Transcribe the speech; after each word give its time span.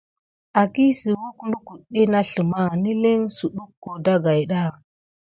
Akisuwək 0.61 1.37
lukuɗɗe 1.51 2.01
na 2.11 2.19
sləma 2.29 2.61
nilin 2.83 3.21
suduho 3.35 3.91
dagida. 4.05 4.59